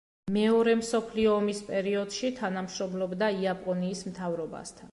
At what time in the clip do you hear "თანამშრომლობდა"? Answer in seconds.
2.41-3.29